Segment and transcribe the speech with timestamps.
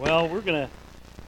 [0.00, 0.70] Well, we're going to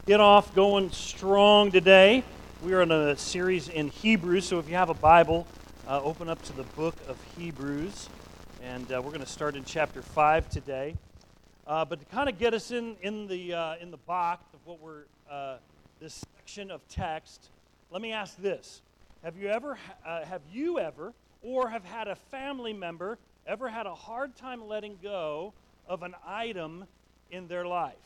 [0.06, 2.24] get off going strong today.
[2.62, 5.46] We are in a series in Hebrews, so if you have a Bible,
[5.86, 8.08] uh, open up to the book of Hebrews.
[8.62, 10.94] And uh, we're going to start in chapter 5 today.
[11.66, 14.60] Uh, but to kind of get us in, in, the, uh, in the box of
[14.64, 15.58] what we're, uh,
[16.00, 17.50] this section of text,
[17.90, 18.80] let me ask this.
[19.22, 19.76] Have you ever,
[20.06, 21.12] uh, have you ever,
[21.42, 25.52] or have had a family member ever had a hard time letting go
[25.86, 26.86] of an item
[27.30, 27.96] in their life?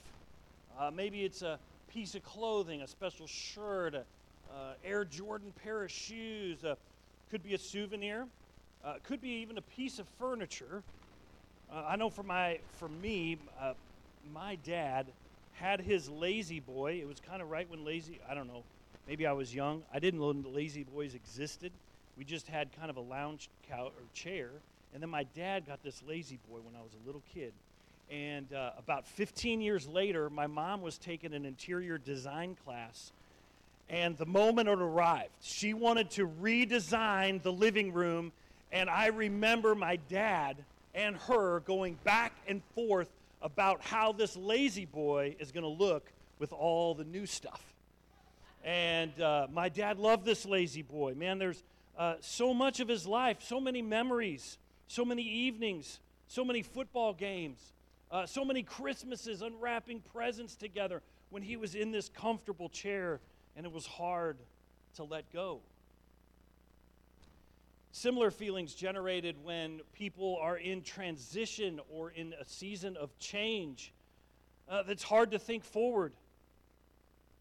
[0.78, 4.05] Uh, maybe it's a piece of clothing, a special shirt, a
[4.55, 6.74] uh, Air Jordan pair of shoes, uh,
[7.30, 8.27] could be a souvenir,
[8.84, 10.82] uh, could be even a piece of furniture.
[11.72, 13.72] Uh, I know for my for me, uh,
[14.32, 15.06] my dad
[15.54, 17.00] had his La-Z-Boy.
[17.00, 18.20] It was kind of right when lazy.
[18.28, 18.62] I don't know.
[19.08, 19.82] Maybe I was young.
[19.92, 21.72] I didn't know La-Z-Boys existed.
[22.19, 24.50] We just had kind of a lounge couch or chair.
[24.92, 27.52] And then my dad got this lazy boy when I was a little kid.
[28.11, 33.12] And uh, about 15 years later, my mom was taking an interior design class.
[33.89, 38.33] And the moment it arrived, she wanted to redesign the living room.
[38.73, 40.57] And I remember my dad
[40.95, 43.09] and her going back and forth
[43.43, 47.62] about how this La-Z-Boy is going to look with all the new stuff.
[48.65, 51.15] And uh, my dad loved this La-Z-Boy.
[51.15, 51.62] Man, there's
[51.97, 57.12] uh, so much of his life, so many memories, so many evenings, so many football
[57.12, 57.73] games,
[58.11, 63.21] uh, so many Christmases unwrapping presents together when he was in this comfortable chair
[63.57, 64.37] and it was hard
[64.94, 65.61] to let go.
[67.91, 73.93] Similar feelings generated when people are in transition or in a season of change.
[74.69, 76.12] Uh, that's hard to think forward.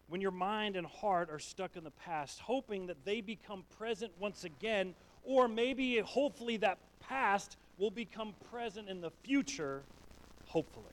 [0.08, 4.12] When your mind and heart are stuck in the past, hoping that they become present
[4.18, 4.94] once again,
[5.24, 9.82] or maybe hopefully that past will become present in the future
[10.48, 10.84] hopefully.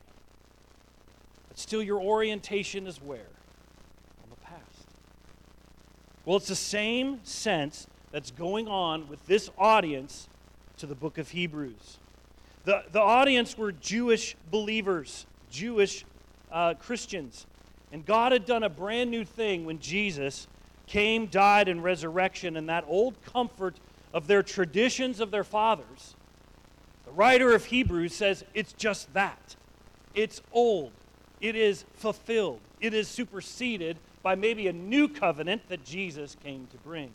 [1.47, 3.29] But still, your orientation is where?
[4.23, 4.87] On the past.
[6.25, 10.29] Well, it's the same sense that's going on with this audience
[10.77, 11.99] to the book of Hebrews.
[12.65, 16.05] The, the audience were Jewish believers, Jewish
[16.51, 17.45] uh, Christians.
[17.91, 20.47] And God had done a brand new thing when Jesus
[20.87, 23.79] came, died, and resurrection, and that old comfort
[24.13, 26.15] of their traditions of their fathers
[27.16, 29.56] writer of Hebrews says it's just that.
[30.13, 30.91] It's old.
[31.41, 32.62] It is fulfilled.
[32.79, 37.12] It is superseded by maybe a new covenant that Jesus came to bring.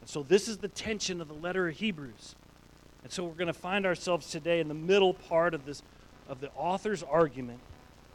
[0.00, 2.34] And so this is the tension of the letter of Hebrews.
[3.02, 5.82] And so we're going to find ourselves today in the middle part of this
[6.28, 7.60] of the author's argument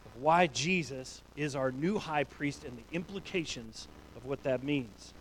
[0.06, 5.12] of why Jesus is our new high priest and the implications of what that means.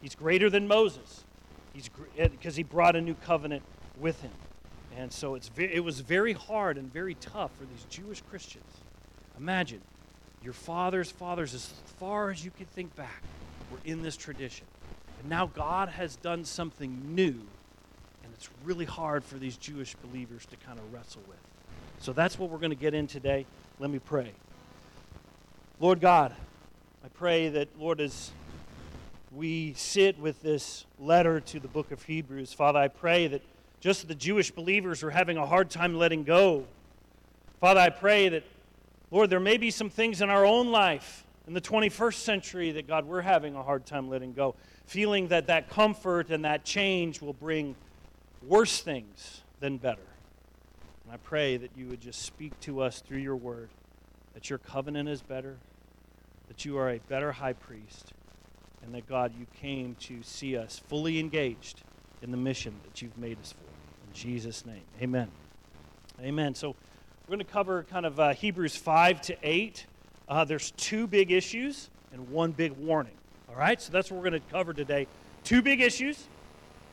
[0.00, 1.24] He's greater than Moses.
[1.74, 3.62] He's because he brought a new covenant
[4.00, 4.32] with him.
[4.96, 8.64] And so it's ve- it was very hard and very tough for these Jewish Christians.
[9.38, 9.80] Imagine
[10.42, 11.66] your father's fathers, as
[11.98, 13.22] far as you can think back,
[13.70, 14.66] were in this tradition.
[15.20, 17.46] And now God has done something new,
[18.24, 21.38] and it's really hard for these Jewish believers to kind of wrestle with.
[21.98, 23.44] So that's what we're going to get in today.
[23.78, 24.32] Let me pray.
[25.78, 26.34] Lord God,
[27.04, 28.30] I pray that, Lord, as
[29.32, 33.42] we sit with this letter to the book of Hebrews, Father, I pray that
[33.80, 36.66] just the Jewish believers are having a hard time letting go.
[37.60, 38.44] Father, I pray that,
[39.10, 42.86] Lord, there may be some things in our own life in the 21st century that,
[42.86, 44.54] God, we're having a hard time letting go,
[44.86, 47.74] feeling that that comfort and that change will bring
[48.46, 50.00] worse things than better.
[51.04, 53.70] And I pray that you would just speak to us through your word,
[54.34, 55.56] that your covenant is better,
[56.48, 58.12] that you are a better high priest,
[58.82, 61.82] and that, God, you came to see us fully engaged
[62.22, 63.69] in the mission that you've made us for.
[64.12, 65.28] Jesus' name, amen.
[66.20, 66.54] Amen.
[66.54, 66.74] So
[67.26, 69.86] we're going to cover kind of uh, Hebrews 5 to 8.
[70.28, 73.14] Uh, there's two big issues and one big warning.
[73.48, 75.06] All right, so that's what we're going to cover today.
[75.44, 76.26] Two big issues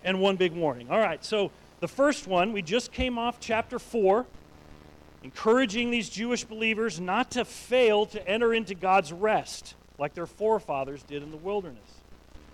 [0.03, 0.89] and one big warning.
[0.89, 4.25] All right, so the first one, we just came off chapter 4,
[5.23, 11.03] encouraging these Jewish believers not to fail to enter into God's rest like their forefathers
[11.03, 12.01] did in the wilderness.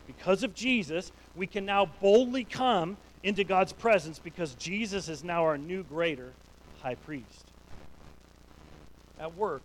[0.08, 5.44] Because of Jesus, we can now boldly come into God's presence because Jesus is now
[5.44, 6.34] our new greater
[6.82, 7.48] high priest.
[9.20, 9.64] At work,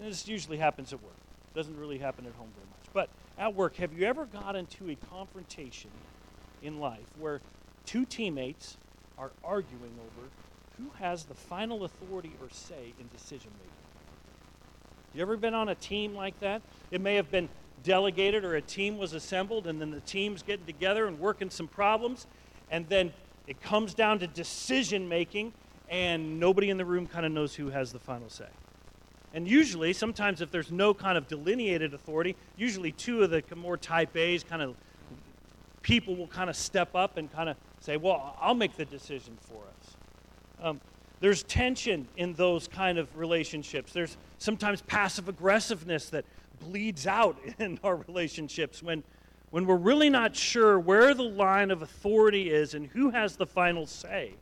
[0.00, 1.14] this usually happens at work.
[1.52, 2.88] It Doesn't really happen at home very much.
[2.92, 5.90] But at work, have you ever got into a confrontation
[6.62, 7.40] in life where
[7.84, 8.78] two teammates
[9.18, 10.28] are arguing over
[10.78, 13.74] who has the final authority or say in decision making?
[15.14, 16.62] You ever been on a team like that?
[16.90, 17.48] It may have been
[17.82, 21.68] delegated or a team was assembled, and then the team's getting together and working some
[21.68, 22.26] problems,
[22.70, 23.12] and then
[23.46, 25.52] it comes down to decision making,
[25.88, 28.46] and nobody in the room kind of knows who has the final say.
[29.32, 33.76] And usually, sometimes if there's no kind of delineated authority, usually two of the more
[33.76, 34.76] type A's kind of
[35.82, 39.36] people will kind of step up and kind of say, Well, I'll make the decision
[39.40, 39.96] for us.
[40.62, 40.80] Um,
[41.20, 43.92] there's tension in those kind of relationships.
[43.92, 46.24] There's sometimes passive aggressiveness that
[46.60, 49.02] bleeds out in our relationships when,
[49.50, 53.46] when we're really not sure where the line of authority is and who has the
[53.46, 54.34] final say.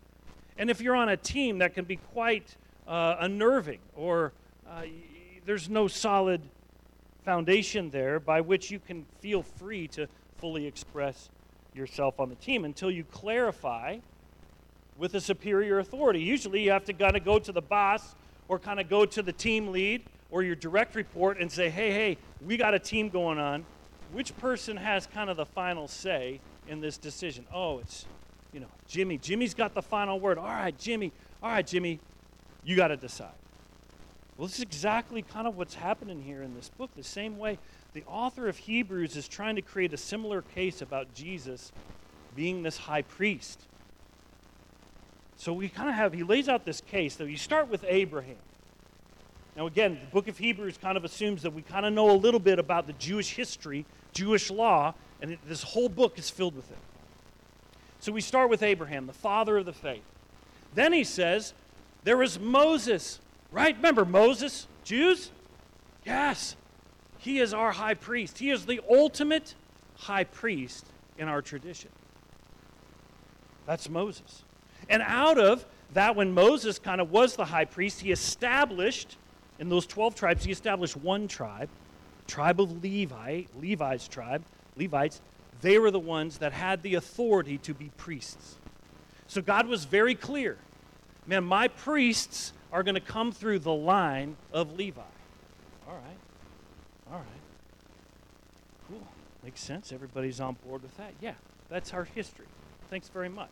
[0.59, 2.57] And if you're on a team, that can be quite
[2.87, 4.33] uh, unnerving, or
[4.69, 4.83] uh,
[5.47, 6.43] there's no solid
[7.25, 11.31] foundation there by which you can feel free to fully express
[11.75, 13.99] yourself on the team until you clarify
[14.97, 16.21] with a superior authority.
[16.21, 18.17] Usually, you have to kind of go to the boss
[18.49, 21.91] or kind of go to the team lead or your direct report and say, hey,
[21.91, 23.65] hey, we got a team going on.
[24.13, 27.45] Which person has kind of the final say in this decision?
[27.53, 28.07] Oh, it's,
[28.53, 29.19] you know, Jimmy.
[29.19, 30.39] Jimmy's got the final word.
[30.39, 31.13] All right, Jimmy.
[31.43, 32.01] All right, Jimmy,
[32.65, 33.33] you got to decide.
[34.37, 36.91] Well, this is exactly kind of what's happening here in this book.
[36.95, 37.59] The same way
[37.93, 41.73] the author of Hebrews is trying to create a similar case about Jesus
[42.37, 43.63] being this high priest.
[45.37, 48.37] So we kind of have, he lays out this case that you start with Abraham.
[49.59, 52.15] Now, again, the book of Hebrews kind of assumes that we kind of know a
[52.15, 56.71] little bit about the Jewish history, Jewish law, and this whole book is filled with
[56.71, 56.79] it.
[57.99, 60.05] So we start with Abraham, the father of the faith.
[60.77, 61.55] Then he says,
[62.05, 63.19] there was Moses,
[63.51, 63.75] right?
[63.75, 65.33] Remember Moses, Jews?
[66.07, 66.55] Yes.
[67.19, 68.39] He is our high priest.
[68.39, 69.57] He is the ultimate
[69.97, 70.87] high priest
[71.19, 71.91] in our tradition.
[73.67, 74.45] That's Moses.
[74.89, 79.17] And out of that, when Moses kind of was the high priest, he established
[79.59, 81.69] in those 12 tribes, he established one tribe,
[82.27, 84.45] tribe of Levi, Levi's tribe,
[84.77, 85.21] Levites.
[85.61, 88.57] They were the ones that had the authority to be priests.
[89.27, 90.57] So God was very clear.
[91.27, 95.01] Man, my priests are going to come through the line of Levi.
[95.89, 96.19] All right.
[97.13, 97.27] All right.
[98.89, 99.07] Cool.
[99.43, 99.93] Makes sense.
[99.93, 101.13] Everybody's on board with that.
[101.21, 101.35] Yeah,
[101.69, 102.47] that's our history.
[102.89, 103.51] Thanks very much.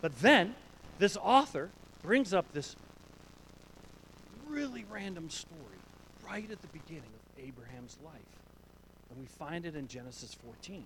[0.00, 0.54] But then,
[0.98, 1.70] this author
[2.02, 2.74] brings up this
[4.92, 5.78] random story
[6.28, 8.14] right at the beginning of Abraham's life.
[9.10, 10.84] And we find it in Genesis 14.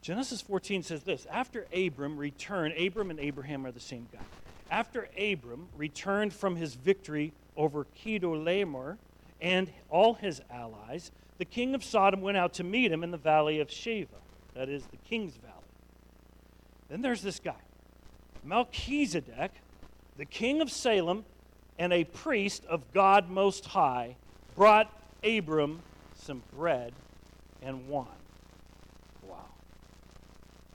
[0.00, 4.20] Genesis 14 says this After Abram returned, Abram and Abraham are the same guy.
[4.70, 8.96] After Abram returned from his victory over Chedorlaomer
[9.40, 13.18] and all his allies, the king of Sodom went out to meet him in the
[13.18, 14.06] valley of Shaveh,
[14.54, 15.54] that is the king's valley.
[16.88, 17.60] Then there's this guy,
[18.44, 19.52] Melchizedek,
[20.16, 21.24] the king of Salem,
[21.78, 24.16] and a priest of God Most High
[24.56, 24.90] brought
[25.22, 25.80] Abram
[26.16, 26.92] some bread
[27.62, 28.06] and wine.
[29.22, 29.44] Wow.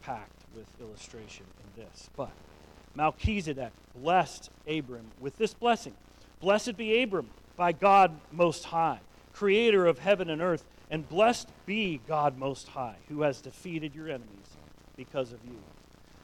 [0.02, 2.10] Packed with illustration in this.
[2.16, 2.32] But
[2.96, 5.94] Melchizedek blessed Abram with this blessing
[6.44, 9.00] Blessed be Abram by God Most High,
[9.32, 14.10] creator of heaven and earth, and blessed be God Most High, who has defeated your
[14.10, 14.58] enemies
[14.98, 15.58] because of you.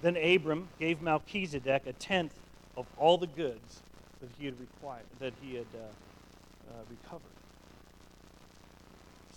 [0.01, 2.33] Then Abram gave Melchizedek a tenth
[2.75, 3.81] of all the goods
[4.21, 7.21] that he had required, that he had uh, uh, recovered.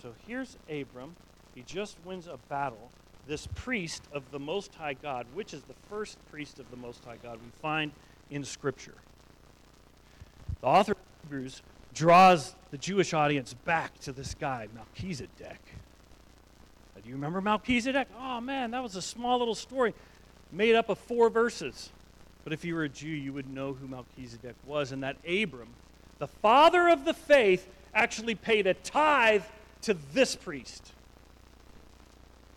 [0.01, 1.15] So here's Abram.
[1.55, 2.91] He just wins a battle.
[3.27, 7.05] This priest of the Most High God, which is the first priest of the Most
[7.05, 7.93] High God we find
[8.31, 8.95] in Scripture.
[10.61, 11.63] The author of Hebrews
[11.95, 15.61] draws the Jewish audience back to this guy, Melchizedek.
[17.03, 18.07] Do you remember Melchizedek?
[18.17, 19.93] Oh man, that was a small little story
[20.53, 21.91] made up of four verses.
[22.45, 25.69] But if you were a Jew, you would know who Melchizedek was, and that Abram,
[26.19, 29.45] the father of the faith, actually paid a tithe
[29.83, 30.93] to this priest.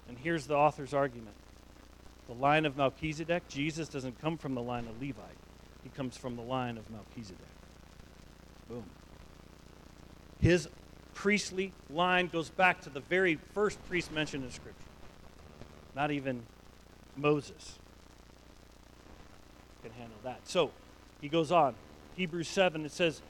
[0.07, 1.35] And here's the author's argument
[2.27, 5.37] the line of Melchizedek, Jesus doesn't come from the line of Levite,
[5.83, 7.45] he comes from the line of Melchizedek.
[8.67, 8.85] Boom.
[10.39, 10.67] His
[11.13, 14.89] priestly line goes back to the very first priest mentioned in Scripture,
[15.95, 16.41] not even
[17.15, 17.77] Moses
[19.85, 20.39] can handle that.
[20.45, 20.71] So
[21.21, 21.75] he goes on.
[22.15, 23.21] Hebrews 7, it says,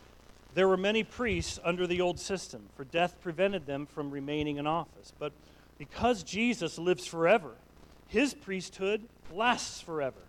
[0.54, 4.66] There were many priests under the old system, for death prevented them from remaining in
[4.66, 5.12] office.
[5.20, 5.34] But
[5.78, 7.52] because Jesus lives forever,
[8.08, 9.02] his priesthood
[9.34, 10.20] lasts forever.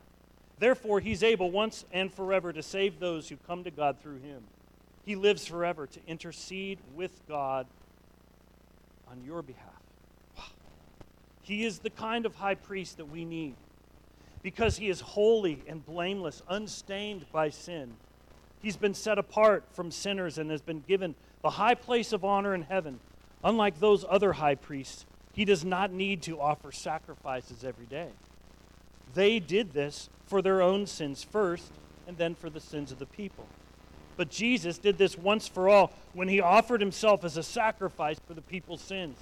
[0.59, 4.43] Therefore, he's able once and forever to save those who come to God through him.
[5.05, 7.67] He lives forever to intercede with God
[9.09, 9.63] on your behalf.
[11.43, 13.55] He is the kind of high priest that we need
[14.47, 17.93] because he is holy and blameless, unstained by sin.
[18.63, 22.55] He's been set apart from sinners and has been given the high place of honor
[22.55, 23.01] in heaven.
[23.43, 28.11] Unlike those other high priests, he does not need to offer sacrifices every day.
[29.15, 31.73] They did this for their own sins first
[32.07, 33.49] and then for the sins of the people.
[34.17, 38.35] But Jesus did this once for all when he offered himself as a sacrifice for
[38.35, 39.19] the people's sins.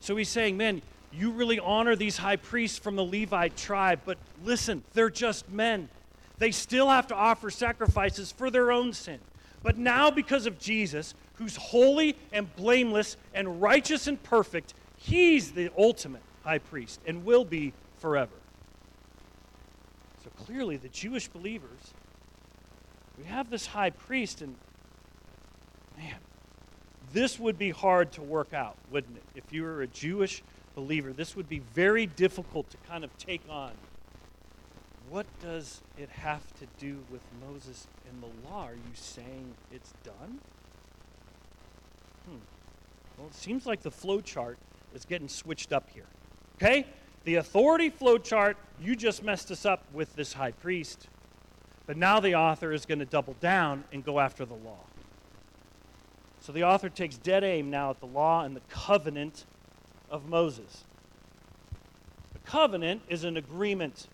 [0.00, 4.18] So he's saying, man, you really honor these high priests from the Levite tribe, but
[4.44, 5.88] listen, they're just men.
[6.38, 9.18] They still have to offer sacrifices for their own sin.
[9.62, 15.70] But now, because of Jesus, who's holy and blameless and righteous and perfect, he's the
[15.76, 18.32] ultimate high priest and will be forever.
[20.24, 21.92] So clearly, the Jewish believers
[23.20, 24.54] we have this high priest, and
[25.98, 26.14] man,
[27.12, 29.22] this would be hard to work out, wouldn't it?
[29.34, 30.42] If you were a Jewish
[30.80, 33.72] believer, this would be very difficult to kind of take on.
[35.10, 38.64] What does it have to do with Moses and the law?
[38.64, 40.38] Are you saying it's done?
[42.26, 42.36] Hmm.
[43.18, 44.56] Well, it seems like the flow chart
[44.94, 46.06] is getting switched up here.
[46.56, 46.86] Okay?
[47.24, 51.08] The authority flow chart, you just messed us up with this high priest.
[51.86, 54.84] But now the author is going to double down and go after the law.
[56.40, 59.44] So the author takes dead aim now at the law and the covenant
[60.10, 60.84] of Moses.
[62.34, 64.08] A covenant is an agreement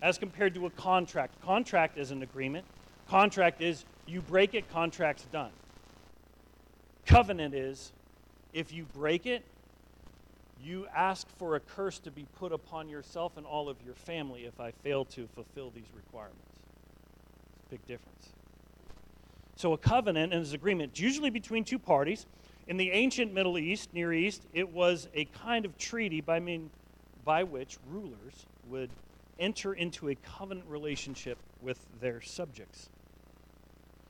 [0.00, 1.40] as compared to a contract.
[1.42, 2.64] Contract is an agreement.
[3.08, 5.50] Contract is you break it, contract's done.
[7.06, 7.92] Covenant is
[8.52, 9.44] if you break it,
[10.62, 14.44] you ask for a curse to be put upon yourself and all of your family
[14.44, 16.46] if I fail to fulfill these requirements.
[17.70, 18.32] Big difference.
[19.56, 22.26] So, a covenant is an agreement, usually between two parties.
[22.66, 26.70] In the ancient Middle East, Near East, it was a kind of treaty by, mean,
[27.24, 28.90] by which rulers would
[29.38, 32.88] enter into a covenant relationship with their subjects.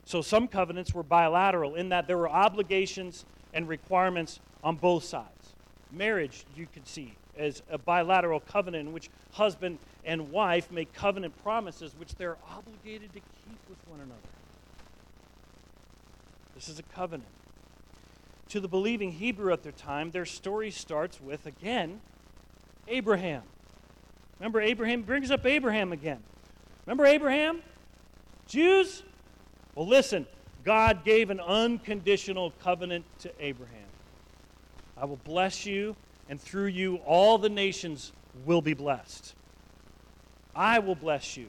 [0.04, 5.54] So, some covenants were bilateral in that there were obligations and requirements on both sides
[5.92, 11.40] marriage, you could see, as a bilateral covenant in which husband and wife make covenant
[11.42, 14.20] promises which they're obligated to keep with one another.
[16.54, 17.28] This is a covenant.
[18.52, 22.02] To the believing Hebrew at their time, their story starts with, again,
[22.86, 23.44] Abraham.
[24.38, 26.22] Remember, Abraham brings up Abraham again.
[26.84, 27.62] Remember Abraham?
[28.46, 29.04] Jews?
[29.74, 30.26] Well, listen,
[30.64, 33.88] God gave an unconditional covenant to Abraham.
[34.98, 35.96] I will bless you,
[36.28, 38.12] and through you all the nations
[38.44, 39.34] will be blessed.
[40.54, 41.46] I will bless you.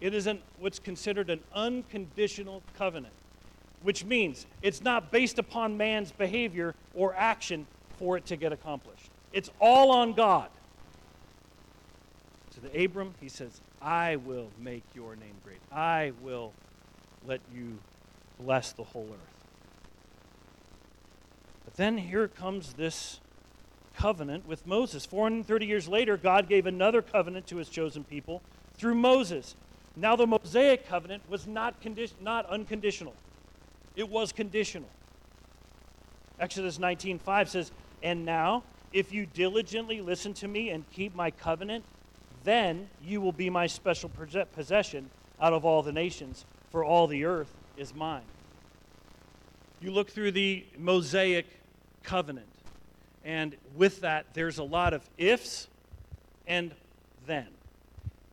[0.00, 3.12] It is an, what's considered an unconditional covenant,
[3.82, 7.66] which means it's not based upon man's behavior or action
[7.98, 9.10] for it to get accomplished.
[9.32, 10.48] It's all on God.
[12.54, 15.60] To the Abram, he says, I will make your name great.
[15.72, 16.52] I will
[17.26, 17.78] let you
[18.38, 19.44] bless the whole earth.
[21.64, 23.20] But then here comes this
[23.96, 25.06] covenant with Moses.
[25.06, 28.42] 430 years later, God gave another covenant to his chosen people
[28.74, 29.54] through Moses.
[29.96, 33.14] Now, the Mosaic covenant was not, condi- not unconditional,
[34.00, 34.88] it was conditional.
[36.38, 37.70] Exodus 19:5 says,
[38.02, 41.84] "And now, if you diligently listen to me and keep my covenant,
[42.42, 47.24] then you will be my special possession out of all the nations, for all the
[47.24, 48.24] earth is mine."
[49.80, 51.46] You look through the Mosaic
[52.02, 52.48] covenant.
[53.22, 55.68] And with that, there's a lot of ifs
[56.46, 56.74] and
[57.26, 57.48] then.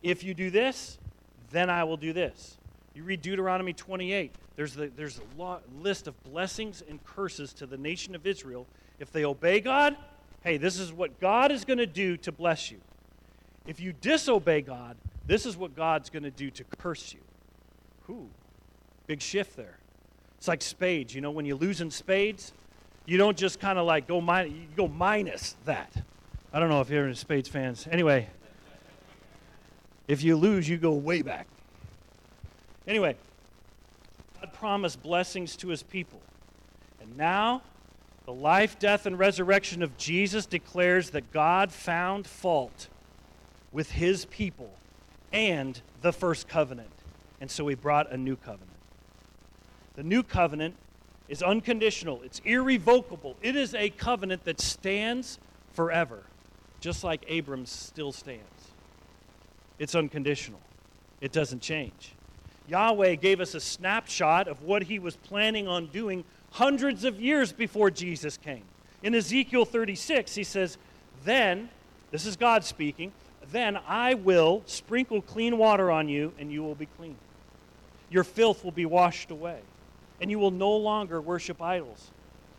[0.02, 0.98] If you do this,
[1.50, 2.58] then I will do this.
[2.94, 4.34] You read Deuteronomy 28.
[4.58, 8.66] There's, the, there's a list of blessings and curses to the nation of Israel.
[9.00, 9.96] If they obey God,
[10.44, 12.82] hey, this is what God is going to do to bless you.
[13.68, 14.98] If you disobey God,
[15.28, 17.20] this is what God's going to do to curse you.
[18.08, 18.30] Whew,
[19.06, 19.78] big shift there.
[20.40, 21.14] It's like spades.
[21.14, 22.52] You know, when you lose in spades,
[23.06, 25.94] you don't just kind of like go minus, you go minus that.
[26.52, 27.88] I don't know if you're Spades fans.
[27.92, 28.28] Anyway,
[30.08, 31.46] if you lose, you go way back.
[32.88, 33.18] Anyway,
[34.40, 36.22] God promised blessings to his people.
[37.02, 37.62] And now,
[38.26, 42.90] the life, death, and resurrection of Jesus declares that God found fault
[43.72, 44.72] with his people
[45.32, 46.90] and the first covenant.
[47.40, 48.72] And so he brought a new covenant.
[49.96, 50.76] The new covenant
[51.28, 53.36] is unconditional, it's irrevocable.
[53.42, 55.40] It is a covenant that stands
[55.74, 56.24] forever,
[56.80, 58.44] just like Abram's still stands.
[59.80, 60.62] It's unconditional,
[61.22, 62.14] it doesn't change.
[62.68, 67.52] Yahweh gave us a snapshot of what he was planning on doing hundreds of years
[67.52, 68.64] before Jesus came.
[69.04, 70.78] In Ezekiel 36, he says,
[71.24, 71.70] Then,
[72.12, 73.12] this is God speaking,
[73.52, 77.16] then I will sprinkle clean water on you, and you will be clean.
[78.10, 79.60] Your filth will be washed away,
[80.20, 82.12] and you will no longer worship idols.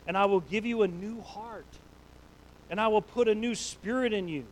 [0.07, 1.67] And I will give you a new heart,
[2.71, 4.47] and I will put a new spirit in you.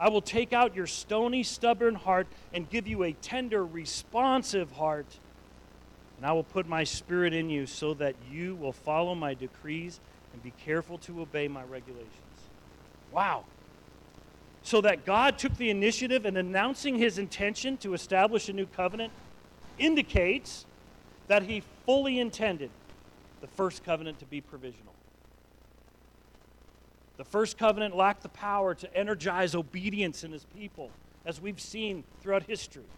[0.00, 5.18] I will take out your stony, stubborn heart and give you a tender, responsive heart.
[6.16, 10.00] And I will put my spirit in you so that you will follow my decrees
[10.32, 12.10] and be careful to obey my regulations.
[13.12, 13.44] Wow.
[14.62, 19.12] So that God took the initiative in announcing his intention to establish a new covenant
[19.78, 20.64] indicates
[21.28, 22.70] that he fully intended
[23.40, 24.94] the first covenant to be provisional.
[27.20, 30.90] The first covenant lacked the power to energize obedience in his people,
[31.26, 32.88] as we've seen throughout history,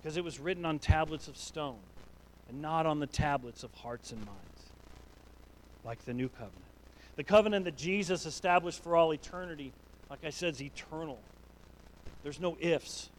[0.00, 1.76] because it was written on tablets of stone
[2.48, 4.72] and not on the tablets of hearts and minds,
[5.84, 6.64] like the new covenant.
[7.16, 9.74] The covenant that Jesus established for all eternity
[10.08, 11.18] like I said, is eternal.
[12.22, 13.10] There's no ifs,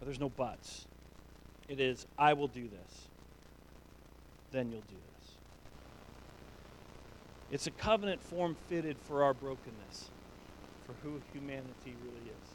[0.00, 0.86] there's no buts.
[1.68, 3.08] It is, I will do this.
[4.50, 5.13] Then you'll do this.
[7.54, 10.10] It's a covenant form fitted for our brokenness,
[10.84, 12.48] for who humanity really is.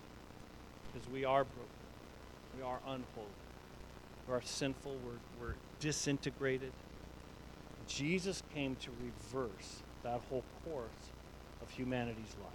[0.92, 1.70] Because we are broken,
[2.58, 3.28] we are unholy,
[4.28, 6.74] we are sinful, we're, we're disintegrated.
[7.88, 11.12] Jesus came to reverse that whole course
[11.62, 12.54] of humanity's life.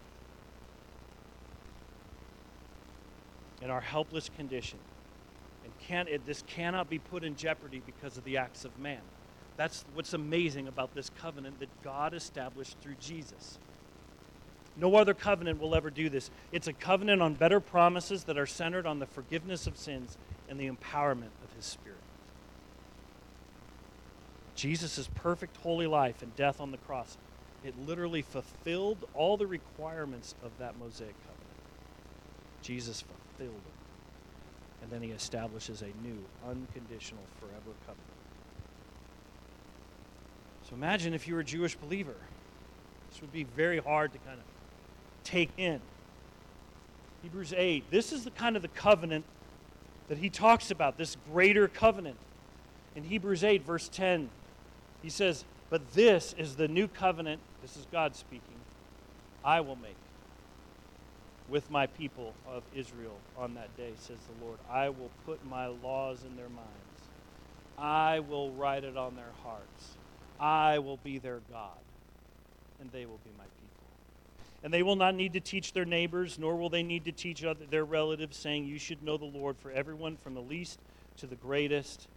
[3.62, 4.78] in our helpless condition.
[5.64, 9.00] And can, it, this cannot be put in jeopardy because of the acts of man.
[9.56, 13.58] That's what's amazing about this covenant that God established through Jesus.
[14.76, 16.30] No other covenant will ever do this.
[16.50, 20.16] It's a covenant on better promises that are centered on the forgiveness of sins
[20.48, 21.98] and the empowerment of His Spirit.
[24.56, 27.16] Jesus' perfect holy life and death on the cross,
[27.64, 31.44] it literally fulfilled all the requirements of that Mosaic covenant.
[32.62, 34.82] Jesus fulfilled it.
[34.82, 38.13] And then he establishes a new, unconditional, forever covenant.
[40.68, 42.16] So imagine if you were a Jewish believer.
[43.10, 44.44] This would be very hard to kind of
[45.22, 45.80] take in.
[47.22, 49.24] Hebrews 8, this is the kind of the covenant
[50.08, 52.16] that he talks about, this greater covenant.
[52.94, 54.28] In Hebrews 8, verse 10,
[55.02, 58.56] he says, But this is the new covenant, this is God speaking,
[59.42, 59.96] I will make
[61.48, 64.58] with my people of Israel on that day, says the Lord.
[64.70, 66.70] I will put my laws in their minds.
[67.78, 69.96] I will write it on their hearts.
[70.40, 71.78] I will be their God,
[72.80, 73.60] and they will be my people.
[74.62, 77.44] And they will not need to teach their neighbors, nor will they need to teach
[77.44, 80.78] other, their relatives, saying, You should know the Lord, for everyone from the least
[81.18, 82.08] to the greatest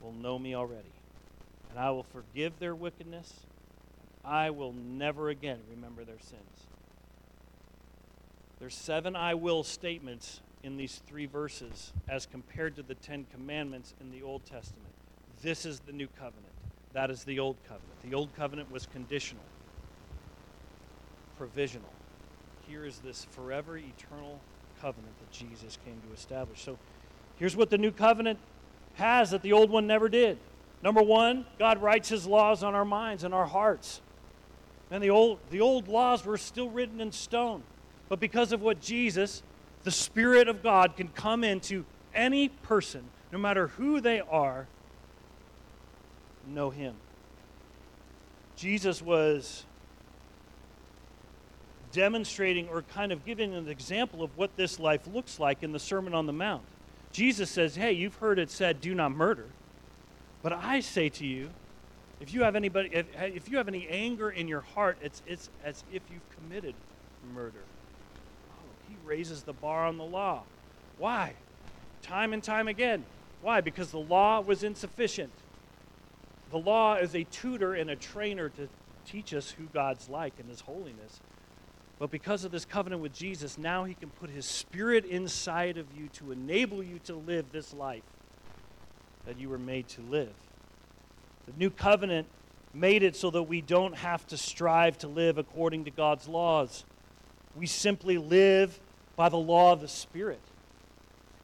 [0.00, 0.92] will know me already.
[1.70, 3.32] And I will forgive their wickedness.
[4.24, 6.66] and I will never again remember their sins.
[8.58, 13.94] There's seven I will statements in these three verses as compared to the Ten Commandments
[14.00, 14.92] in the Old Testament.
[15.42, 16.55] This is the new covenant.
[16.96, 18.00] That is the old covenant.
[18.02, 19.42] The old covenant was conditional,
[21.36, 21.90] provisional.
[22.66, 24.40] Here is this forever, eternal
[24.80, 26.62] covenant that Jesus came to establish.
[26.62, 26.78] So
[27.38, 28.38] here's what the new covenant
[28.94, 30.38] has that the old one never did.
[30.82, 34.00] Number one, God writes his laws on our minds and our hearts.
[34.90, 37.62] And the old, the old laws were still written in stone.
[38.08, 39.42] But because of what Jesus,
[39.82, 44.66] the Spirit of God, can come into any person, no matter who they are,
[46.46, 46.94] know Him.
[48.56, 49.64] Jesus was
[51.92, 55.78] demonstrating or kind of giving an example of what this life looks like in the
[55.78, 56.62] Sermon on the Mount.
[57.12, 59.46] Jesus says, Hey, you've heard it said, do not murder.
[60.42, 61.50] But I say to you,
[62.20, 65.50] if you have anybody if, if you have any anger in your heart, it's, it's
[65.64, 66.74] as if you've committed
[67.34, 67.62] murder
[68.50, 70.42] Oh, he raises the bar on the law.
[70.98, 71.34] Why?
[72.02, 73.04] Time and time again.
[73.42, 73.60] Why?
[73.60, 75.32] Because the law was insufficient.
[76.50, 78.68] The law is a tutor and a trainer to
[79.04, 81.20] teach us who God's like and his holiness.
[81.98, 85.86] But because of this covenant with Jesus, now he can put his spirit inside of
[85.96, 88.02] you to enable you to live this life
[89.24, 90.32] that you were made to live.
[91.46, 92.26] The new covenant
[92.74, 96.84] made it so that we don't have to strive to live according to God's laws.
[97.54, 98.78] We simply live
[99.16, 100.40] by the law of the Spirit.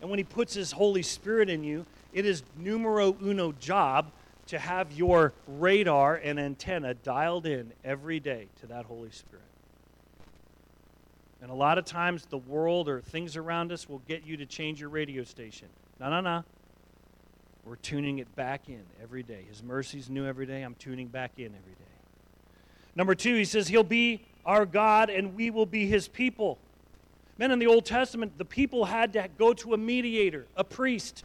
[0.01, 4.13] And when He puts His Holy Spirit in you, it is numero uno job
[4.47, 9.45] to have your radar and antenna dialed in every day to that Holy Spirit.
[11.41, 14.47] And a lot of times, the world or things around us will get you to
[14.47, 15.69] change your radio station.
[15.99, 16.45] No, no, no.
[17.65, 19.45] We're tuning it back in every day.
[19.49, 20.63] His mercies new every day.
[20.63, 21.93] I'm tuning back in every day.
[22.95, 26.59] Number two, he says he'll be our God and we will be his people.
[27.39, 31.25] Men, in the Old Testament, the people had to go to a mediator, a priest,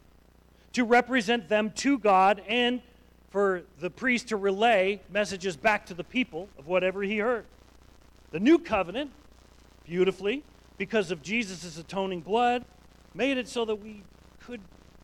[0.74, 2.82] to represent them to God and
[3.38, 7.46] for the priest to relay messages back to the people of whatever he heard.
[8.32, 9.12] The new covenant,
[9.86, 10.44] beautifully,
[10.80, 12.66] because of Jesus' atoning blood,
[13.14, 14.02] made it so that we
[14.40, 14.62] could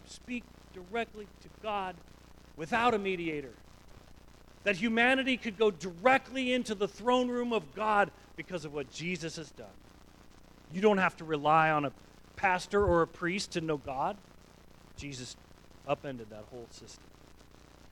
[0.08, 0.44] speak
[0.74, 1.96] directly to God
[2.58, 3.54] without a mediator.
[4.64, 9.36] That humanity could go directly into the throne room of God because of what Jesus
[9.36, 9.68] has done.
[10.74, 11.92] You don't have to rely on a
[12.36, 14.18] pastor or a priest to know God.
[14.98, 15.36] Jesus
[15.88, 17.04] upended that whole system.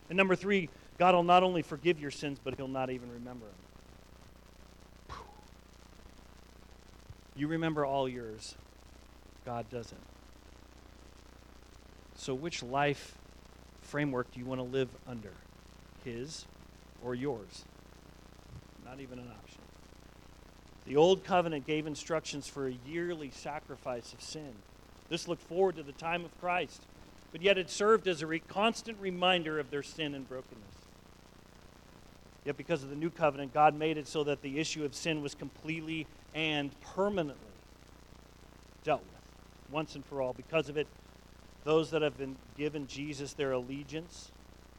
[0.09, 3.45] And number three, God will not only forgive your sins, but He'll not even remember
[3.45, 3.55] them.
[7.35, 8.55] You remember all yours,
[9.45, 10.01] God doesn't.
[12.15, 13.17] So, which life
[13.81, 15.31] framework do you want to live under?
[16.03, 16.45] His
[17.03, 17.65] or yours?
[18.85, 19.61] Not even an option.
[20.85, 24.53] The Old Covenant gave instructions for a yearly sacrifice of sin.
[25.09, 26.81] This looked forward to the time of Christ,
[27.31, 30.75] but yet it served as a re- constant reminder of their sin and brokenness.
[32.43, 35.21] Yet, because of the new covenant, God made it so that the issue of sin
[35.21, 37.35] was completely and permanently
[38.83, 40.33] dealt with, once and for all.
[40.33, 40.87] Because of it,
[41.63, 44.31] those that have been given Jesus their allegiance,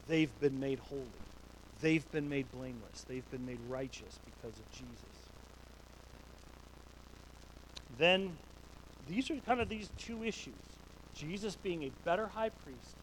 [0.09, 1.07] they've been made holy.
[1.81, 3.05] They've been made blameless.
[3.09, 4.97] They've been made righteous because of Jesus.
[7.97, 8.37] Then,
[9.09, 10.72] these are kind of these two issues
[11.15, 12.97] Jesus being a better high priest,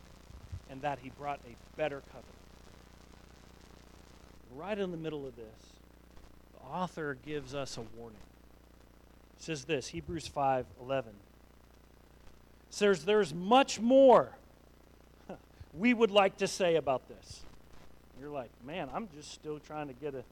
[0.69, 2.25] and that he brought a better covenant.
[4.55, 5.73] Right in the middle of this,
[6.53, 8.17] the author gives us a warning.
[9.37, 11.13] Says this Hebrews 5 11
[12.69, 14.29] says there's much more
[15.73, 17.41] we would like to say about this.
[18.19, 20.23] You're like, man, I'm just still trying to get a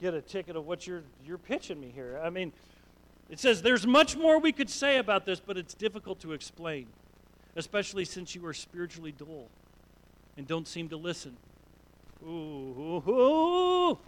[0.00, 2.20] get a ticket of what you're you're pitching me here.
[2.22, 2.52] I mean,
[3.32, 6.86] it says there's much more we could say about this, but it's difficult to explain,
[7.56, 9.48] especially since you are spiritually dull
[10.36, 11.34] and don't seem to listen.
[12.22, 13.98] Ooh, ooh, ooh.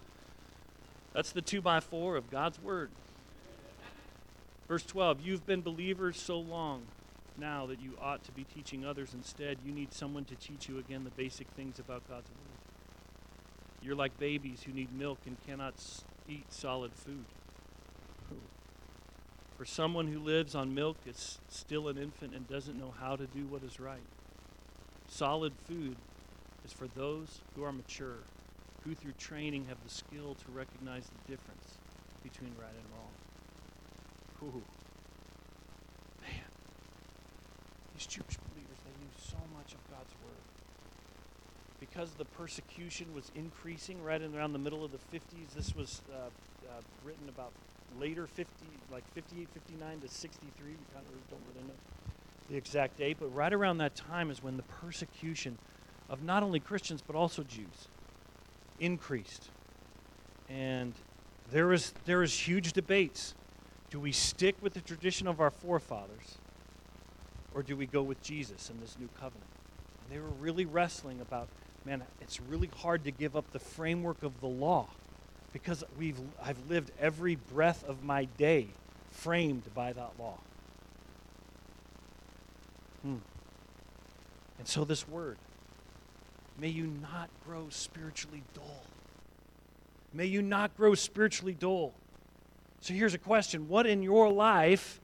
[1.15, 2.91] That's the two by four of God's word.
[4.69, 6.83] Verse 12, you've been believers so long
[7.39, 9.57] now that you ought to be teaching others instead.
[9.65, 12.59] You need someone to teach you again the basic things about God's Word.
[13.81, 15.75] You're like babies who need milk and cannot
[16.29, 17.25] eat solid food.
[19.57, 23.27] For someone who lives on milk is still an infant and doesn't know how to
[23.27, 24.03] do what is right.
[25.09, 25.97] Solid food
[26.65, 28.19] is for those who are mature,
[28.83, 31.79] who through training have the skill to recognize the difference
[32.23, 34.55] between right and wrong.
[34.57, 34.63] Ooh.
[37.95, 40.43] These Jewish believers, they knew so much of God's word.
[41.79, 46.03] Because the persecution was increasing right in around the middle of the 50s, this was
[46.13, 47.53] uh, uh, written about
[48.01, 48.51] later 50,
[48.91, 50.67] like 58, 59 to 63.
[50.67, 51.75] We kind of don't really know
[52.51, 55.57] the exact date, but right around that time is when the persecution
[56.11, 57.89] of not only Christians but also Jews
[58.81, 59.51] increased.
[60.49, 60.93] And
[61.51, 63.35] there was there was huge debates.
[63.91, 66.39] Do we stick with the tradition of our forefathers?
[67.55, 69.49] or do we go with Jesus in this new covenant?
[70.03, 71.49] And they were really wrestling about,
[71.85, 74.89] man, it's really hard to give up the framework of the law
[75.55, 78.67] because we've, I've lived every breath of my day
[79.13, 80.37] framed by that law.
[83.03, 83.19] Hmm.
[84.59, 85.39] And so, this word,
[86.59, 88.83] may you not grow spiritually dull.
[90.13, 91.95] May you not grow spiritually dull.
[92.81, 95.01] So, here's a question What in your life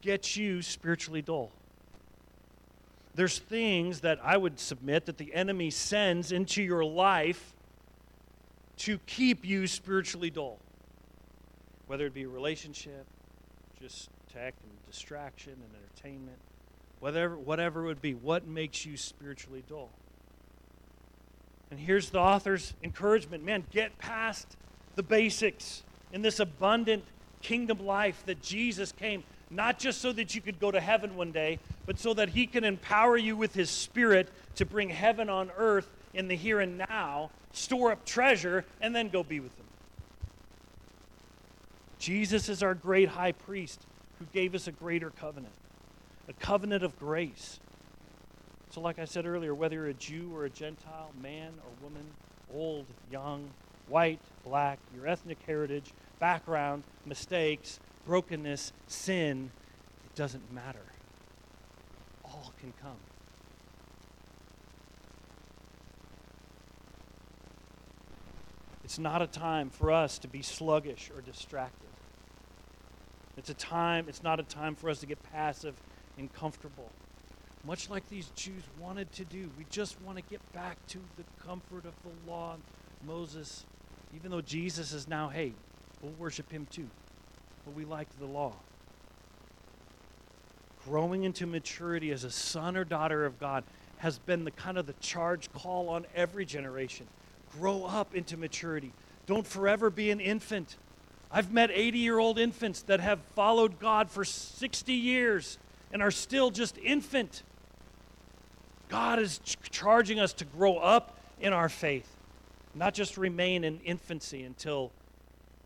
[0.00, 1.52] gets you spiritually dull.
[3.14, 7.54] There's things that I would submit that the enemy sends into your life
[8.78, 10.58] to keep you spiritually dull.
[11.86, 13.06] Whether it be a relationship,
[13.80, 16.38] just tech and distraction and entertainment,
[17.00, 19.90] whatever, whatever it would be, what makes you spiritually dull?
[21.70, 24.56] And here's the author's encouragement man, get past
[24.94, 27.04] the basics in this abundant
[27.42, 31.32] kingdom life that Jesus came not just so that you could go to heaven one
[31.32, 35.50] day, but so that He can empower you with His Spirit to bring heaven on
[35.56, 39.64] earth in the here and now, store up treasure, and then go be with Him.
[41.98, 43.86] Jesus is our great high priest
[44.18, 45.54] who gave us a greater covenant,
[46.28, 47.58] a covenant of grace.
[48.70, 52.04] So, like I said earlier, whether you're a Jew or a Gentile, man or woman,
[52.52, 53.48] old, young,
[53.88, 59.50] white, black, your ethnic heritage, background, mistakes, brokenness, sin,
[60.04, 60.84] it doesn't matter.
[62.24, 62.96] All can come.
[68.86, 71.88] It's not a time for us to be sluggish or distracted.
[73.36, 75.74] It's a time, it's not a time for us to get passive
[76.16, 76.92] and comfortable.
[77.64, 79.50] Much like these Jews wanted to do.
[79.58, 82.58] We just want to get back to the comfort of the law.
[83.04, 83.64] Moses,
[84.14, 85.52] even though Jesus is now, hey,
[86.00, 86.86] we'll worship him too.
[87.64, 88.52] But we like the law.
[90.84, 93.64] Growing into maturity as a son or daughter of God
[93.96, 97.08] has been the kind of the charge call on every generation.
[97.58, 98.92] Grow up into maturity.
[99.26, 100.76] Don't forever be an infant.
[101.30, 105.58] I've met 80 year old infants that have followed God for 60 years
[105.92, 107.42] and are still just infant.
[108.88, 112.08] God is ch- charging us to grow up in our faith,
[112.74, 114.92] not just remain in infancy until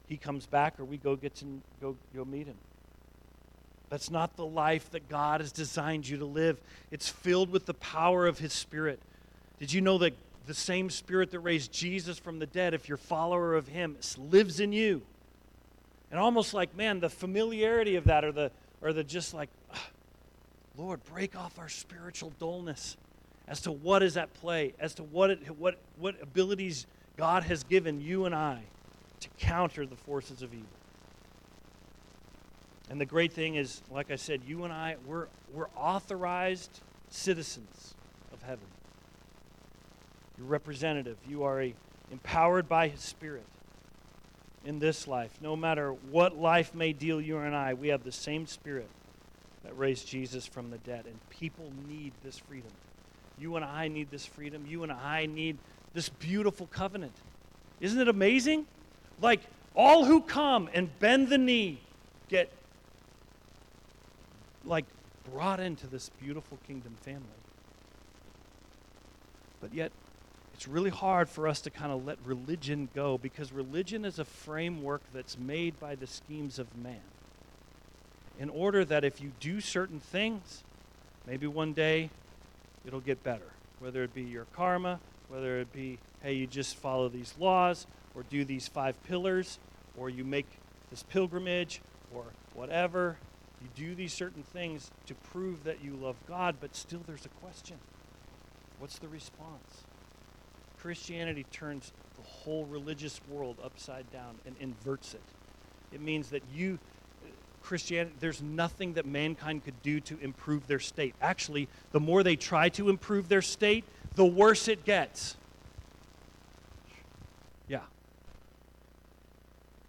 [0.07, 1.45] He comes back or we go get to
[1.81, 2.57] go, go meet Him.
[3.91, 6.61] That's not the life that God has designed you to live.
[6.91, 9.01] It's filled with the power of His Spirit.
[9.59, 10.15] Did you know that
[10.51, 13.97] the same Spirit that raised Jesus from the dead, if you're a follower of Him,
[14.19, 15.01] lives in you?
[16.11, 18.51] And almost like, man, the familiarity of that or the,
[18.83, 19.49] or the just like,
[20.77, 22.97] Lord, break off our spiritual dullness
[23.47, 26.85] as to what is at play, as to what, it, what, what abilities
[27.17, 28.61] God has given you and I
[29.21, 30.67] to counter the forces of evil.
[32.91, 37.95] And the great thing is, like I said, you and I, we're, we're authorized citizens
[38.33, 38.67] of heaven.
[40.41, 41.19] You're representative.
[41.29, 41.75] You are a,
[42.11, 43.45] empowered by His Spirit
[44.65, 45.31] in this life.
[45.43, 48.89] No matter what life may deal you and I, we have the same Spirit
[49.65, 51.05] that raised Jesus from the dead.
[51.05, 52.71] And people need this freedom.
[53.39, 54.65] You and I need this freedom.
[54.67, 55.59] You and I need
[55.93, 57.15] this beautiful covenant.
[57.81, 58.65] Isn't it amazing?
[59.21, 59.41] Like,
[59.75, 61.81] all who come and bend the knee
[62.29, 62.51] get
[64.65, 64.85] like
[65.33, 67.27] brought into this beautiful kingdom family.
[69.61, 69.93] But yet,
[70.61, 74.27] it's really hard for us to kind of let religion go because religion is a
[74.27, 77.01] framework that's made by the schemes of man.
[78.39, 80.63] In order that if you do certain things,
[81.27, 82.11] maybe one day
[82.85, 83.53] it'll get better.
[83.79, 88.23] Whether it be your karma, whether it be, hey, you just follow these laws, or
[88.25, 89.59] do these five pillars,
[89.97, 90.47] or you make
[90.91, 91.81] this pilgrimage,
[92.15, 93.17] or whatever.
[93.63, 97.31] You do these certain things to prove that you love God, but still there's a
[97.43, 97.79] question.
[98.79, 99.85] What's the response?
[100.81, 105.23] Christianity turns the whole religious world upside down and inverts it.
[105.93, 106.79] It means that you,
[107.23, 107.29] uh,
[107.63, 111.15] Christianity, there's nothing that mankind could do to improve their state.
[111.21, 115.37] Actually, the more they try to improve their state, the worse it gets.
[117.69, 117.81] Yeah.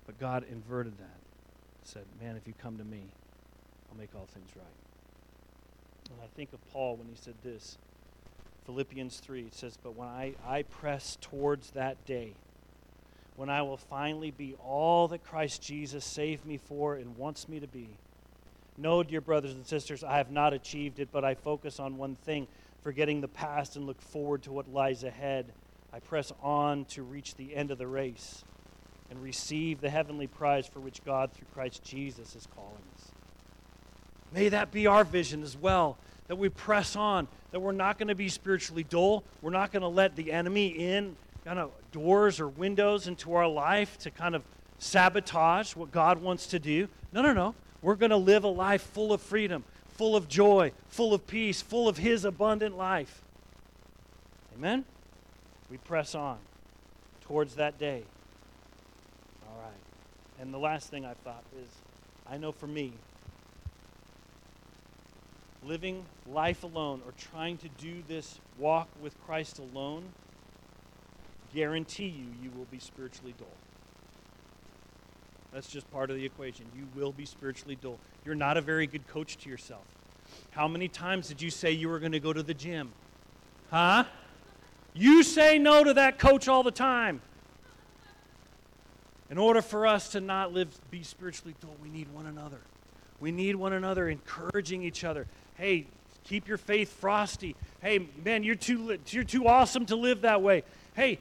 [0.06, 1.20] But God inverted that.
[1.84, 3.02] Said, man, if you come to me,
[3.90, 4.66] I'll make all things right.
[6.12, 7.78] And I think of Paul when he said this
[8.66, 12.34] Philippians 3, it says, But when I, I press towards that day,
[13.36, 17.60] when I will finally be all that Christ Jesus saved me for and wants me
[17.60, 17.90] to be.
[18.78, 22.16] No, dear brothers and sisters, I have not achieved it, but I focus on one
[22.16, 22.48] thing,
[22.82, 25.54] forgetting the past and look forward to what lies ahead.
[25.94, 28.44] I press on to reach the end of the race
[29.10, 33.12] and receive the heavenly prize for which God, through Christ Jesus, is calling us.
[34.32, 38.08] May that be our vision as well, that we press on, that we're not going
[38.08, 39.24] to be spiritually dull.
[39.42, 43.48] We're not going to let the enemy in kind of doors or windows into our
[43.48, 44.44] life to kind of
[44.78, 46.88] sabotage what God wants to do.
[47.12, 47.56] No, no, no.
[47.82, 49.64] We're going to live a life full of freedom,
[49.98, 53.22] full of joy, full of peace, full of His abundant life.
[54.56, 54.86] Amen?
[55.70, 56.38] We press on
[57.22, 58.04] towards that day.
[59.48, 60.42] All right.
[60.42, 61.70] And the last thing I thought is
[62.30, 62.94] I know for me,
[65.64, 70.04] living life alone or trying to do this walk with Christ alone,
[71.54, 73.48] guarantee you, you will be spiritually dull.
[75.54, 76.66] That's just part of the equation.
[76.76, 78.00] You will be spiritually dull.
[78.26, 79.84] You're not a very good coach to yourself.
[80.52, 82.94] How many times did you say you were going to go to the gym?
[83.70, 84.06] Huh?
[84.94, 87.22] You say no to that coach all the time.
[89.30, 92.60] In order for us to not live, be spiritually dull, we need one another.
[93.20, 95.28] We need one another, encouraging each other.
[95.62, 95.86] Hey,
[96.24, 97.56] keep your faith frosty.
[97.84, 100.64] Hey, man, you're too, you're too awesome to live that way.
[100.96, 101.20] Hey,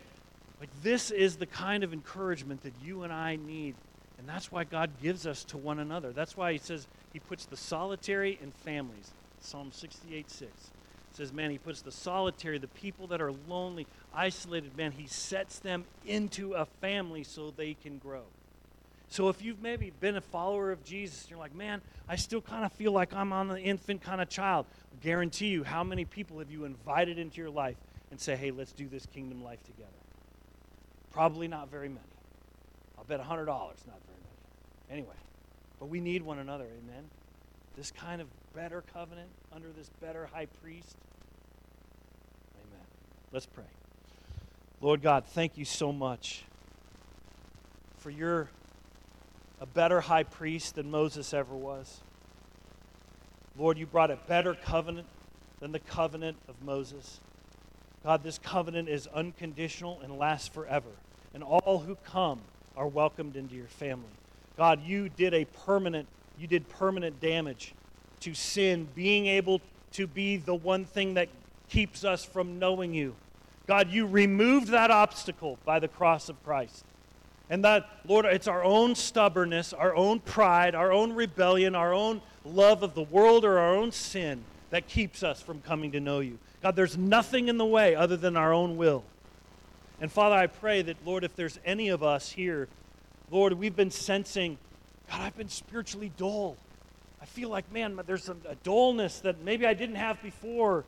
[0.58, 3.74] like this is the kind of encouragement that you and I need.
[4.18, 6.12] And that's why God gives us to one another.
[6.12, 9.12] That's why He says He puts the solitary in families.
[9.42, 10.50] Psalm 68 6
[11.12, 15.58] says, Man, He puts the solitary, the people that are lonely, isolated, man, He sets
[15.58, 18.22] them into a family so they can grow.
[19.10, 22.64] So if you've maybe been a follower of Jesus, you're like, man, I still kind
[22.64, 24.66] of feel like I'm on the infant kind of child.
[24.92, 27.76] I guarantee you, how many people have you invited into your life
[28.12, 29.90] and say, hey, let's do this kingdom life together?
[31.10, 32.00] Probably not very many.
[32.96, 34.88] I'll bet $100, not very many.
[34.88, 35.16] Anyway,
[35.80, 37.10] but we need one another, amen?
[37.76, 40.96] This kind of better covenant under this better high priest.
[42.64, 42.86] Amen.
[43.32, 43.64] Let's pray.
[44.80, 46.44] Lord God, thank you so much
[47.98, 48.48] for your
[49.60, 52.00] a better high priest than Moses ever was.
[53.58, 55.06] Lord, you brought a better covenant
[55.60, 57.20] than the covenant of Moses.
[58.02, 60.88] God, this covenant is unconditional and lasts forever.
[61.34, 62.40] And all who come
[62.76, 64.08] are welcomed into your family.
[64.56, 67.74] God, you did a permanent, you did permanent damage
[68.20, 69.60] to sin, being able
[69.92, 71.28] to be the one thing that
[71.68, 73.14] keeps us from knowing you.
[73.66, 76.84] God, you removed that obstacle by the cross of Christ.
[77.50, 82.22] And that, Lord, it's our own stubbornness, our own pride, our own rebellion, our own
[82.44, 86.20] love of the world or our own sin that keeps us from coming to know
[86.20, 86.38] you.
[86.62, 89.02] God, there's nothing in the way other than our own will.
[90.00, 92.68] And Father, I pray that, Lord, if there's any of us here,
[93.32, 94.56] Lord, we've been sensing,
[95.10, 96.56] God, I've been spiritually dull.
[97.20, 100.84] I feel like, man, there's a, dullness that maybe I didn't have before.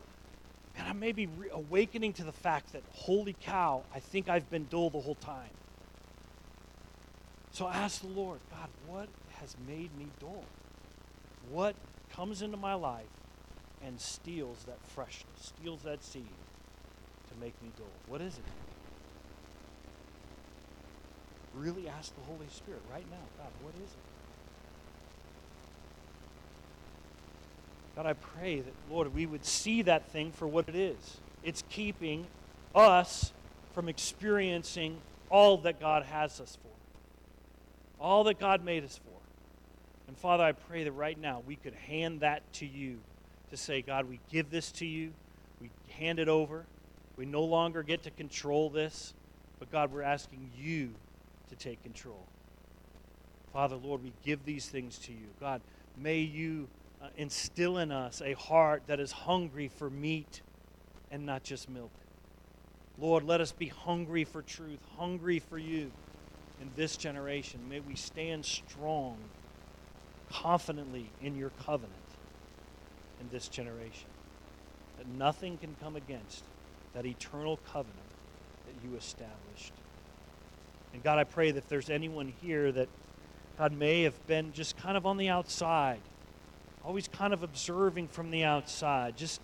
[0.77, 4.49] And I may be re- awakening to the fact that, holy cow, I think I've
[4.49, 5.49] been dull the whole time.
[7.53, 9.07] So ask the Lord, God, what
[9.39, 10.43] has made me dull?
[11.51, 11.75] What
[12.15, 13.05] comes into my life
[13.85, 16.25] and steals that freshness, steals that seed
[17.29, 17.85] to make me dull?
[18.07, 18.43] What is it?
[21.55, 23.97] Really ask the Holy Spirit right now, God, what is it?
[27.95, 31.17] God, I pray that, Lord, we would see that thing for what it is.
[31.43, 32.25] It's keeping
[32.73, 33.31] us
[33.75, 34.97] from experiencing
[35.29, 36.73] all that God has us for
[38.03, 39.19] all that God made us for.
[40.07, 42.99] And Father, I pray that right now we could hand that to you
[43.49, 45.13] to say, God, we give this to you,
[45.61, 46.65] we hand it over.
[47.15, 49.13] We no longer get to control this,
[49.59, 50.89] but God, we're asking you
[51.49, 52.25] to take control.
[53.53, 55.27] Father, Lord, we give these things to you.
[55.39, 55.61] God,
[55.95, 56.67] may you
[57.01, 60.41] uh, instill in us a heart that is hungry for meat
[61.11, 61.91] and not just milk.
[62.97, 65.91] Lord, let us be hungry for truth, hungry for you
[66.63, 67.59] in this generation.
[67.69, 69.17] May we stand strong,
[70.31, 71.91] confidently in your covenant
[73.19, 74.07] in this generation.
[74.97, 76.45] That nothing can come against
[76.93, 77.97] that eternal covenant
[78.65, 79.73] that you established.
[80.93, 82.87] And God, I pray that if there's anyone here that
[83.57, 85.99] God may have been just kind of on the outside,
[86.85, 89.41] always kind of observing from the outside, just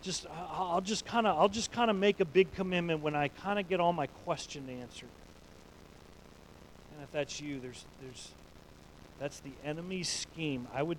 [0.00, 3.28] just I'll just kind of I'll just kind of make a big commitment when I
[3.28, 5.08] kind of get all my questions answered
[7.02, 8.30] if that's you, there's, there's,
[9.18, 10.66] that's the enemy's scheme.
[10.72, 10.98] I would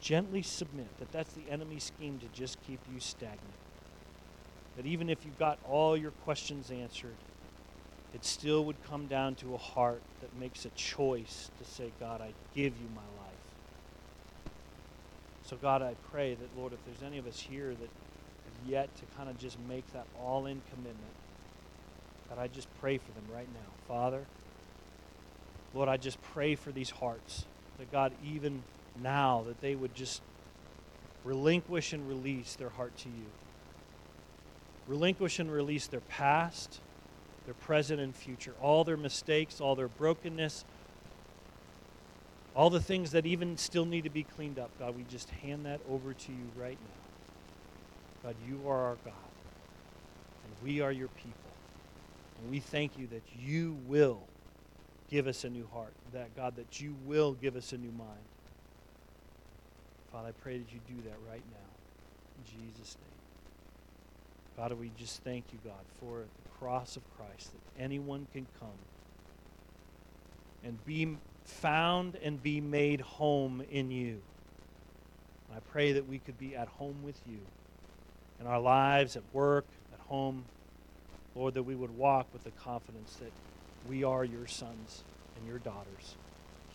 [0.00, 3.40] gently submit that that's the enemy's scheme to just keep you stagnant.
[4.76, 7.14] That even if you've got all your questions answered,
[8.12, 12.20] it still would come down to a heart that makes a choice to say, God,
[12.20, 13.34] I give you my life.
[15.44, 18.94] So, God, I pray that, Lord, if there's any of us here that have yet
[18.96, 21.14] to kind of just make that all in commitment,
[22.28, 23.70] that I just pray for them right now.
[23.86, 24.24] Father,
[25.74, 27.44] Lord, I just pray for these hearts
[27.78, 28.62] that God, even
[29.02, 30.22] now, that they would just
[31.24, 33.26] relinquish and release their heart to you.
[34.86, 36.80] Relinquish and release their past,
[37.46, 40.64] their present and future, all their mistakes, all their brokenness,
[42.54, 44.70] all the things that even still need to be cleaned up.
[44.78, 48.28] God, we just hand that over to you right now.
[48.28, 49.14] God, you are our God,
[50.44, 51.32] and we are your people.
[52.40, 54.20] And we thank you that you will
[55.10, 55.92] give us a new heart.
[56.12, 58.24] That, God, that you will give us a new mind.
[60.12, 62.36] Father, I pray that you do that right now.
[62.38, 63.14] In Jesus' name.
[64.56, 68.68] God, we just thank you, God, for the cross of Christ, that anyone can come
[70.62, 74.20] and be found and be made home in you.
[75.48, 77.38] And I pray that we could be at home with you
[78.40, 80.44] in our lives, at work, at home.
[81.34, 83.32] Lord, that we would walk with the confidence that
[83.88, 85.02] we are your sons
[85.36, 86.16] and your daughters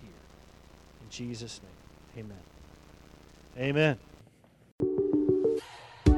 [0.01, 0.09] here.
[1.01, 1.59] In Jesus'
[2.15, 2.37] name, amen.
[3.57, 3.97] Amen.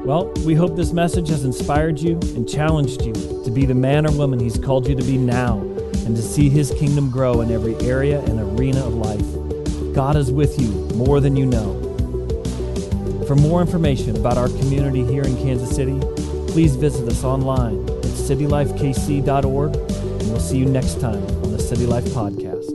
[0.04, 4.06] Well, we hope this message has inspired you and challenged you to be the man
[4.06, 7.52] or woman He's called you to be now and to see His kingdom grow in
[7.52, 9.94] every area and arena of life.
[9.94, 11.78] God is with you more than you know.
[13.28, 16.00] For more information about our community here in Kansas City,
[16.48, 19.91] please visit us online at citylifekc.org, and
[20.32, 22.71] we'll see you next time on the City Life Podcast.